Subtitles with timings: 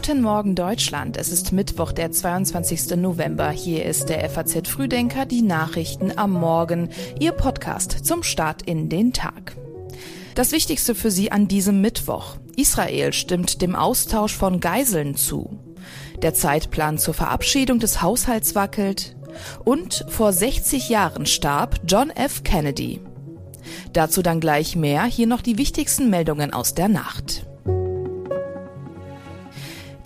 [0.00, 1.16] Guten Morgen Deutschland.
[1.16, 2.94] Es ist Mittwoch, der 22.
[2.94, 3.50] November.
[3.50, 6.90] Hier ist der FAZ Frühdenker, die Nachrichten am Morgen.
[7.18, 9.56] Ihr Podcast zum Start in den Tag.
[10.36, 12.36] Das Wichtigste für Sie an diesem Mittwoch.
[12.54, 15.58] Israel stimmt dem Austausch von Geiseln zu.
[16.22, 19.16] Der Zeitplan zur Verabschiedung des Haushalts wackelt.
[19.64, 22.44] Und vor 60 Jahren starb John F.
[22.44, 23.00] Kennedy.
[23.94, 25.02] Dazu dann gleich mehr.
[25.06, 27.47] Hier noch die wichtigsten Meldungen aus der Nacht.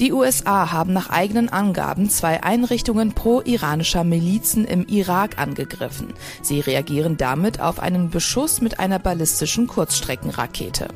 [0.02, 6.14] Die USA haben nach eigenen Angaben zwei Einrichtungen pro-iranischer Milizen im Irak angegriffen.
[6.42, 10.88] Sie reagieren damit auf einen Beschuss mit einer ballistischen Kurzstreckenrakete.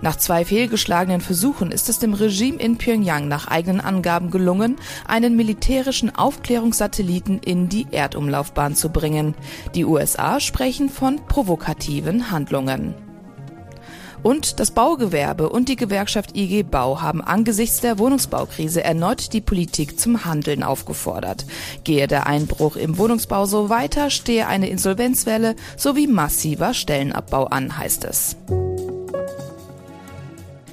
[0.00, 4.76] Nach zwei fehlgeschlagenen Versuchen ist es dem Regime in Pyongyang nach eigenen Angaben gelungen,
[5.08, 9.34] einen militärischen Aufklärungssatelliten in die Erdumlaufbahn zu bringen.
[9.74, 13.09] Die USA sprechen von provokativen Handlungen.
[14.22, 19.98] Und das Baugewerbe und die Gewerkschaft IG Bau haben angesichts der Wohnungsbaukrise erneut die Politik
[19.98, 21.46] zum Handeln aufgefordert.
[21.84, 28.04] Gehe der Einbruch im Wohnungsbau so weiter, stehe eine Insolvenzwelle sowie massiver Stellenabbau an, heißt
[28.04, 28.36] es.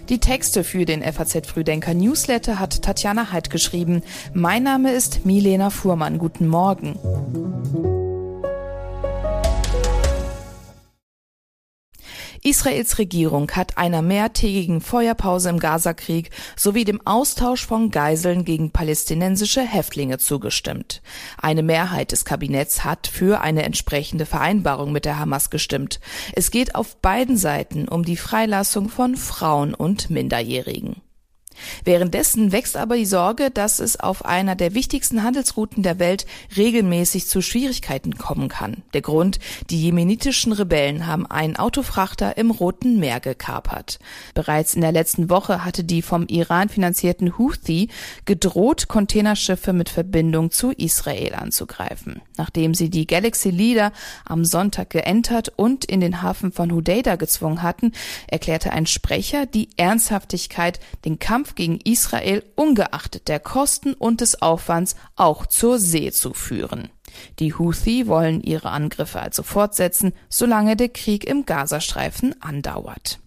[0.10, 4.04] Die Texte für den FAZ Frühdenker Newsletter hat Tatjana Heid geschrieben.
[4.34, 6.18] Mein Name ist Milena Fuhrmann.
[6.18, 6.98] Guten Morgen.
[12.44, 19.62] Israels Regierung hat einer mehrtägigen Feuerpause im Gazakrieg sowie dem Austausch von Geiseln gegen palästinensische
[19.62, 21.02] Häftlinge zugestimmt.
[21.42, 26.00] Eine Mehrheit des Kabinetts hat für eine entsprechende Vereinbarung mit der Hamas gestimmt.
[26.34, 31.02] Es geht auf beiden Seiten um die Freilassung von Frauen und Minderjährigen.
[31.84, 37.28] Währenddessen wächst aber die Sorge, dass es auf einer der wichtigsten Handelsrouten der Welt regelmäßig
[37.28, 38.84] zu Schwierigkeiten kommen kann.
[38.94, 44.00] Der Grund, die jemenitischen Rebellen haben einen Autofrachter im Roten Meer gekapert.
[44.34, 47.90] Bereits in der letzten Woche hatte die vom Iran finanzierten Houthi
[48.26, 52.22] gedroht, Containerschiffe mit Verbindung zu Israel anzugreifen.
[52.38, 53.92] Nachdem sie die Galaxy Leader
[54.26, 57.92] am Sonntag geentert und in den Hafen von Hudeida gezwungen hatten,
[58.28, 64.42] erklärte ein Sprecher die Ernsthaftigkeit, den Kampf Kampf gegen Israel ungeachtet der Kosten und des
[64.42, 66.90] Aufwands auch zur See zu führen.
[67.40, 73.20] Die Houthi wollen ihre Angriffe also fortsetzen, solange der Krieg im Gazastreifen andauert.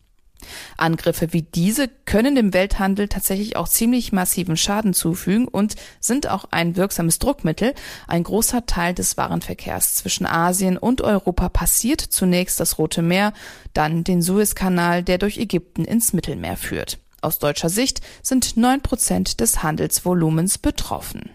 [0.77, 6.47] Angriffe wie diese können dem Welthandel tatsächlich auch ziemlich massiven Schaden zufügen und sind auch
[6.51, 7.75] ein wirksames Druckmittel.
[8.07, 13.33] Ein großer Teil des Warenverkehrs zwischen Asien und Europa passiert zunächst das Rote Meer,
[13.75, 16.99] dann den Suezkanal, der durch Ägypten ins Mittelmeer führt.
[17.23, 21.31] Aus deutscher Sicht sind neun Prozent des Handelsvolumens betroffen.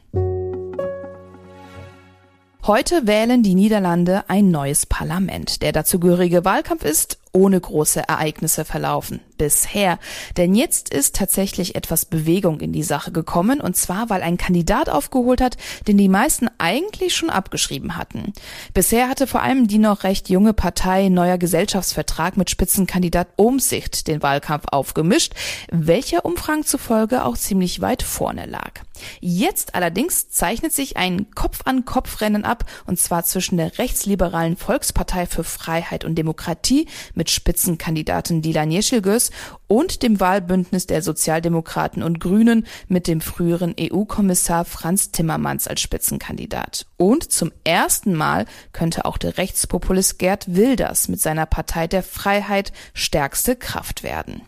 [2.65, 5.61] Heute wählen die Niederlande ein neues Parlament.
[5.61, 9.19] Der dazugehörige Wahlkampf ist ohne große Ereignisse verlaufen.
[9.37, 9.99] Bisher.
[10.37, 14.89] Denn jetzt ist tatsächlich etwas Bewegung in die Sache gekommen, und zwar, weil ein Kandidat
[14.89, 15.57] aufgeholt hat,
[15.87, 18.31] den die meisten eigentlich schon abgeschrieben hatten.
[18.73, 24.23] Bisher hatte vor allem die noch recht junge Partei Neuer Gesellschaftsvertrag mit Spitzenkandidat Umsicht den
[24.23, 25.33] Wahlkampf aufgemischt,
[25.69, 28.71] welcher Umfragen zufolge auch ziemlich weit vorne lag.
[29.19, 36.05] Jetzt allerdings zeichnet sich ein Kopf-an-Kopf-Rennen ab, und zwar zwischen der rechtsliberalen Volkspartei für Freiheit
[36.05, 39.31] und Demokratie mit mit Spitzenkandidatin Dilan Yeşilgöz
[39.67, 46.85] und dem Wahlbündnis der Sozialdemokraten und Grünen mit dem früheren EU-Kommissar Franz Timmermans als Spitzenkandidat.
[46.97, 52.71] Und zum ersten Mal könnte auch der Rechtspopulist Gerd Wilders mit seiner Partei der Freiheit
[52.93, 54.43] stärkste Kraft werden.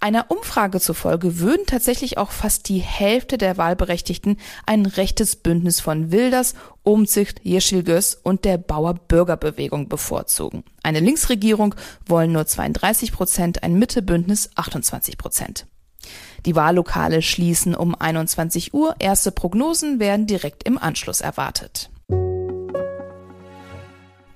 [0.00, 6.10] Einer Umfrage zufolge würden tatsächlich auch fast die Hälfte der Wahlberechtigten ein rechtes Bündnis von
[6.10, 10.64] Wilders, Umzicht, Yeşilgöz und der Bauer-Bürgerbewegung bevorzugen.
[10.82, 11.74] Eine Linksregierung
[12.04, 15.66] wollen nur 32 Prozent, ein Mittebündnis 28 Prozent.
[16.46, 18.96] Die Wahllokale schließen um 21 Uhr.
[18.98, 21.91] Erste Prognosen werden direkt im Anschluss erwartet.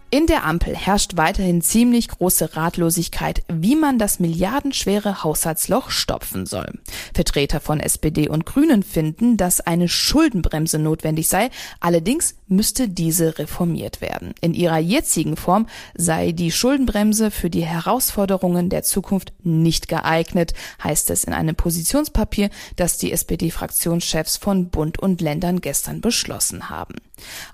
[0.08, 6.78] In der Ampel herrscht weiterhin ziemlich große Ratlosigkeit, wie man das milliardenschwere Haushaltsloch stopfen soll.
[7.12, 11.50] Vertreter von SPD und Grünen finden, dass eine Schuldenbremse notwendig sei,
[11.80, 14.34] allerdings müsste diese reformiert werden.
[14.40, 21.10] In ihrer jetzigen Form sei die Schuldenbremse für die Herausforderungen der Zukunft nicht geeignet, heißt
[21.10, 26.94] es in einem Positionspapier, das die SPD-Fraktionschefs von Bund und Ländern gestern beschlossen haben.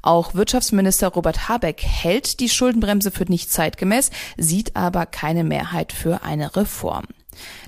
[0.02, 6.22] Auch Wirtschaftsminister Robert Habeck hält die Schuldenbremse für nicht zeitgemäß, sieht aber keine Mehrheit für
[6.22, 7.04] eine Reform.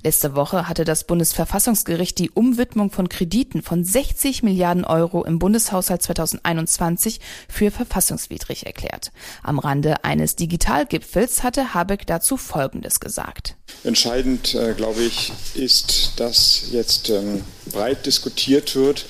[0.03, 6.03] Letzte Woche hatte das Bundesverfassungsgericht die Umwidmung von Krediten von 60 Milliarden Euro im Bundeshaushalt
[6.03, 9.13] 2021 für verfassungswidrig erklärt.
[9.43, 13.57] Am Rande eines Digitalgipfels hatte Habeck dazu Folgendes gesagt.
[13.83, 19.07] Entscheidend, äh, glaube ich, ist, dass jetzt ähm, breit diskutiert wird,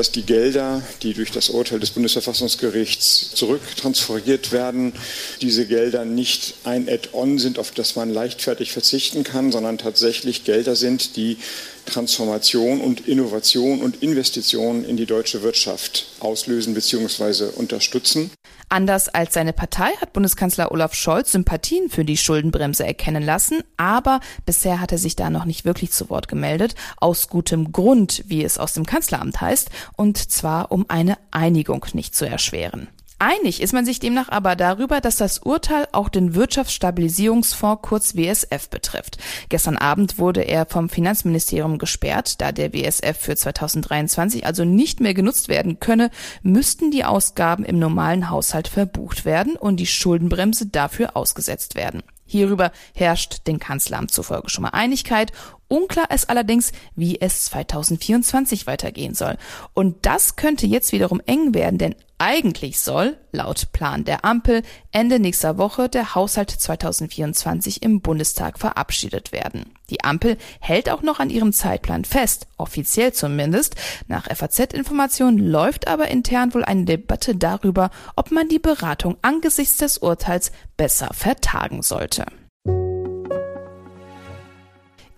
[0.00, 4.94] dass die Gelder, die durch das Urteil des Bundesverfassungsgerichts zurücktransferiert werden,
[5.42, 10.74] diese Gelder nicht ein Add-on sind, auf das man leichtfertig verzichten kann, sondern tatsächlich Gelder
[10.74, 11.36] sind, die
[11.84, 17.50] Transformation und Innovation und Investitionen in die deutsche Wirtschaft auslösen bzw.
[17.56, 18.30] unterstützen.
[18.72, 24.20] Anders als seine Partei hat Bundeskanzler Olaf Scholz Sympathien für die Schuldenbremse erkennen lassen, aber
[24.46, 28.44] bisher hat er sich da noch nicht wirklich zu Wort gemeldet, aus gutem Grund, wie
[28.44, 32.86] es aus dem Kanzleramt heißt, und zwar um eine Einigung nicht zu erschweren.
[33.22, 38.70] Einig ist man sich demnach aber darüber, dass das Urteil auch den Wirtschaftsstabilisierungsfonds kurz WSF
[38.70, 39.18] betrifft.
[39.50, 42.40] Gestern Abend wurde er vom Finanzministerium gesperrt.
[42.40, 46.10] Da der WSF für 2023 also nicht mehr genutzt werden könne,
[46.42, 52.02] müssten die Ausgaben im normalen Haushalt verbucht werden und die Schuldenbremse dafür ausgesetzt werden.
[52.24, 55.32] Hierüber herrscht den Kanzleramt zufolge schon mal Einigkeit.
[55.68, 59.36] Unklar ist allerdings, wie es 2024 weitergehen soll.
[59.74, 64.62] Und das könnte jetzt wiederum eng werden, denn eigentlich soll, laut Plan der Ampel,
[64.92, 69.72] Ende nächster Woche der Haushalt 2024 im Bundestag verabschiedet werden.
[69.88, 73.74] Die Ampel hält auch noch an ihrem Zeitplan fest, offiziell zumindest.
[74.06, 79.98] Nach FAZ-Informationen läuft aber intern wohl eine Debatte darüber, ob man die Beratung angesichts des
[79.98, 82.26] Urteils besser vertagen sollte.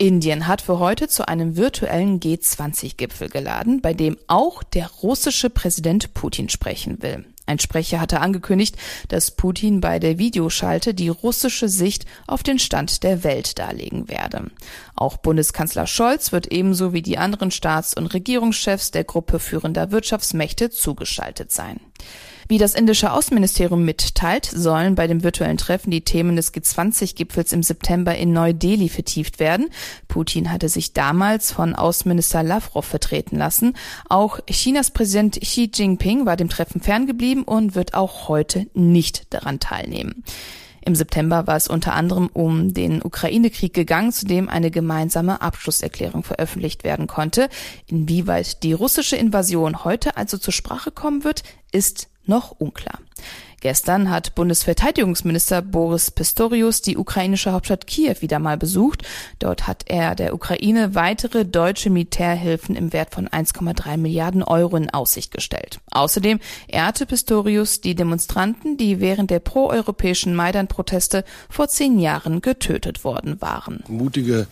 [0.02, 6.12] Indien hat für heute zu einem virtuellen G20-Gipfel geladen, bei dem auch der russische Präsident
[6.12, 7.24] Putin sprechen will.
[7.46, 8.76] Ein Sprecher hatte angekündigt,
[9.10, 14.50] dass Putin bei der Videoschalte die russische Sicht auf den Stand der Welt darlegen werde.
[14.96, 20.70] Auch Bundeskanzler Scholz wird ebenso wie die anderen Staats- und Regierungschefs der Gruppe führender Wirtschaftsmächte
[20.70, 21.78] zugeschaltet sein.
[22.52, 27.62] Wie das indische Außenministerium mitteilt, sollen bei dem virtuellen Treffen die Themen des G20-Gipfels im
[27.62, 29.70] September in Neu-Delhi vertieft werden.
[30.06, 33.72] Putin hatte sich damals von Außenminister Lavrov vertreten lassen.
[34.06, 39.58] Auch Chinas Präsident Xi Jinping war dem Treffen ferngeblieben und wird auch heute nicht daran
[39.58, 40.22] teilnehmen.
[40.84, 46.22] Im September war es unter anderem um den Ukraine-Krieg gegangen, zu dem eine gemeinsame Abschlusserklärung
[46.22, 47.48] veröffentlicht werden konnte.
[47.86, 52.98] Inwieweit die russische Invasion heute also zur Sprache kommen wird, ist noch unklar.
[53.62, 59.04] Gestern hat Bundesverteidigungsminister Boris Pistorius die ukrainische Hauptstadt Kiew wieder mal besucht.
[59.38, 64.90] Dort hat er der Ukraine weitere deutsche Militärhilfen im Wert von 1,3 Milliarden Euro in
[64.90, 65.78] Aussicht gestellt.
[65.92, 73.40] Außerdem ehrte Pistorius die Demonstranten, die während der proeuropäischen Maidan-Proteste vor zehn Jahren getötet worden
[73.40, 73.84] waren.
[73.86, 74.48] Mutige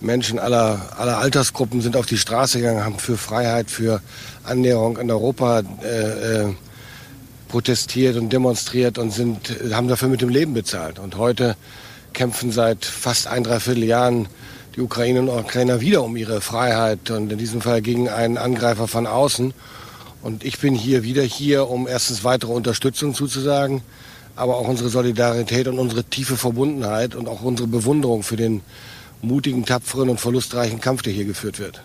[0.00, 4.00] Menschen aller, aller Altersgruppen sind auf die Straße gegangen, haben für Freiheit, für
[4.44, 6.54] Annäherung an Europa äh, äh,
[7.56, 10.98] protestiert und demonstriert und sind, haben dafür mit dem Leben bezahlt.
[10.98, 11.56] Und heute
[12.12, 14.28] kämpfen seit fast ein Dreivierteljahren
[14.76, 18.88] die Ukrainer und Ukrainer wieder um ihre Freiheit und in diesem Fall gegen einen Angreifer
[18.88, 19.54] von außen.
[20.20, 23.80] Und ich bin hier wieder hier, um erstens weitere Unterstützung zuzusagen,
[24.34, 28.60] aber auch unsere Solidarität und unsere tiefe Verbundenheit und auch unsere Bewunderung für den
[29.22, 31.80] mutigen, tapferen und verlustreichen Kampf, der hier geführt wird.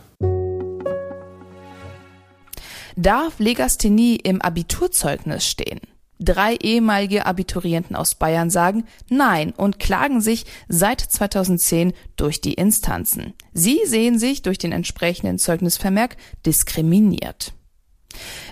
[3.02, 5.80] Darf Legasthenie im Abiturzeugnis stehen?
[6.20, 13.34] Drei ehemalige Abiturienten aus Bayern sagen Nein und klagen sich seit 2010 durch die Instanzen.
[13.54, 17.54] Sie sehen sich durch den entsprechenden Zeugnisvermerk diskriminiert.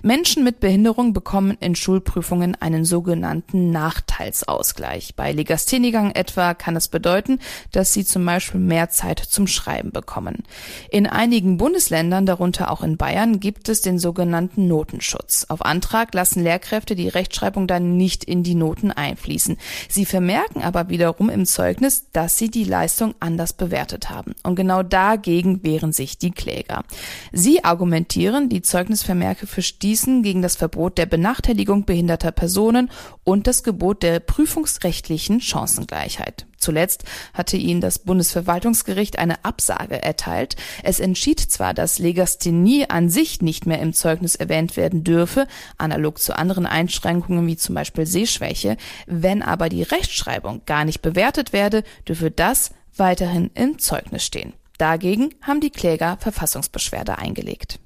[0.01, 5.15] Menschen mit Behinderung bekommen in Schulprüfungen einen sogenannten Nachteilsausgleich.
[5.15, 7.39] Bei Legasthenigang etwa kann es bedeuten,
[7.71, 10.43] dass sie zum Beispiel mehr Zeit zum Schreiben bekommen.
[10.89, 15.45] In einigen Bundesländern, darunter auch in Bayern, gibt es den sogenannten Notenschutz.
[15.49, 19.57] Auf Antrag lassen Lehrkräfte die Rechtschreibung dann nicht in die Noten einfließen.
[19.87, 24.35] Sie vermerken aber wiederum im Zeugnis, dass sie die Leistung anders bewertet haben.
[24.43, 26.83] Und genau dagegen wehren sich die Kläger.
[27.31, 32.89] Sie argumentieren, die Zeugnisvermerke verstießen gegen das Verbot der Benachteiligung behinderter Personen
[33.23, 36.45] und das Gebot der prüfungsrechtlichen Chancengleichheit.
[36.57, 40.55] Zuletzt hatte ihnen das Bundesverwaltungsgericht eine Absage erteilt.
[40.83, 46.19] Es entschied zwar, dass Legasthenie an sich nicht mehr im Zeugnis erwähnt werden dürfe, analog
[46.19, 48.77] zu anderen Einschränkungen wie zum Beispiel Sehschwäche,
[49.07, 54.53] wenn aber die Rechtschreibung gar nicht bewertet werde, dürfe das weiterhin im Zeugnis stehen.
[54.77, 57.79] Dagegen haben die Kläger Verfassungsbeschwerde eingelegt.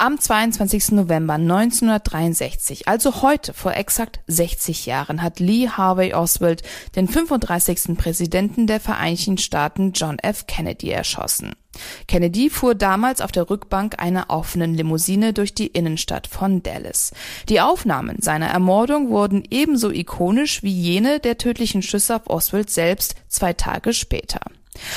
[0.00, 0.92] Am 22.
[0.92, 6.62] November 1963, also heute vor exakt 60 Jahren, hat Lee Harvey Oswald
[6.94, 7.98] den 35.
[7.98, 10.46] Präsidenten der Vereinigten Staaten John F.
[10.46, 11.56] Kennedy erschossen.
[12.06, 17.10] Kennedy fuhr damals auf der Rückbank einer offenen Limousine durch die Innenstadt von Dallas.
[17.48, 23.16] Die Aufnahmen seiner Ermordung wurden ebenso ikonisch wie jene der tödlichen Schüsse auf Oswald selbst
[23.26, 24.42] zwei Tage später.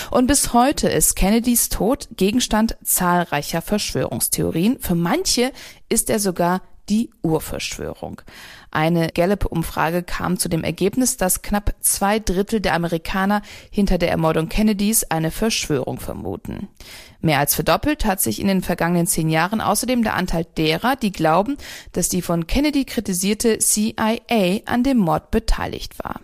[0.10, 4.80] Und bis heute ist Kennedys Tod Gegenstand zahlreicher Verschwörungstheorien.
[4.80, 5.52] Für manche
[5.90, 8.22] ist er sogar die Urverschwörung.
[8.70, 14.50] Eine Gallup-Umfrage kam zu dem Ergebnis, dass knapp zwei Drittel der Amerikaner hinter der Ermordung
[14.50, 16.68] Kennedys eine Verschwörung vermuten.
[17.22, 21.12] Mehr als verdoppelt hat sich in den vergangenen zehn Jahren außerdem der Anteil derer, die
[21.12, 21.58] glauben,
[21.94, 26.20] dass die von Kennedy kritisierte CIA an dem Mord beteiligt war.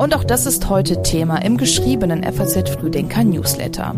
[0.00, 3.94] Und auch das ist heute Thema im geschriebenen FAZ Frühdenker Newsletter.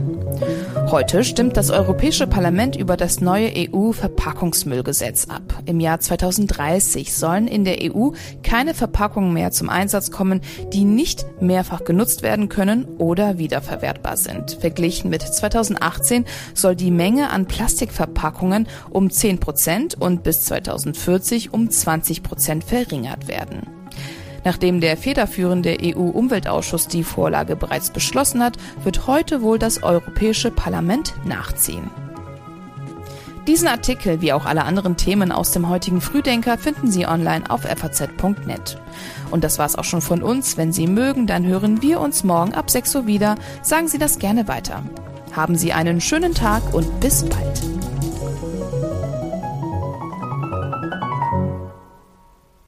[0.90, 5.62] Heute stimmt das Europäische Parlament über das neue EU-Verpackungsmüllgesetz ab.
[5.64, 8.10] Im Jahr 2030 sollen in der EU
[8.42, 10.40] keine Verpackungen mehr zum Einsatz kommen,
[10.72, 14.58] die nicht mehrfach genutzt werden können oder wiederverwertbar sind.
[14.60, 21.70] Verglichen mit 2018 soll die Menge an Plastikverpackungen um 10 Prozent und bis 2040 um
[21.70, 23.81] 20 Prozent verringert werden.
[24.44, 31.14] Nachdem der federführende EU-Umweltausschuss die Vorlage bereits beschlossen hat, wird heute wohl das Europäische Parlament
[31.24, 31.90] nachziehen.
[33.46, 37.62] Diesen Artikel wie auch alle anderen Themen aus dem heutigen Frühdenker finden Sie online auf
[37.62, 38.78] faz.net.
[39.32, 40.56] Und das war's auch schon von uns.
[40.56, 43.34] Wenn Sie mögen, dann hören wir uns morgen ab 6 Uhr wieder.
[43.62, 44.84] Sagen Sie das gerne weiter.
[45.32, 47.91] Haben Sie einen schönen Tag und bis bald.